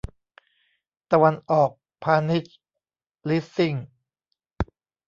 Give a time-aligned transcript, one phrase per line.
[1.11, 1.71] ตะวันออก
[2.03, 2.55] พาณิชย์
[3.29, 3.73] ลีสซิ่ง